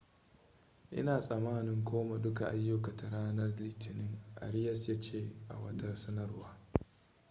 ina 0.99 1.15
tsamanin 1.25 1.81
koma 1.83 2.17
duka 2.17 2.45
ayyukata 2.55 3.09
ranar 3.13 3.51
litinin 3.63 4.13
arias 4.41 4.89
ya 4.89 4.99
ce 5.01 5.31
a 5.47 5.57
wata 5.59 5.95
sanarwa 5.95 6.57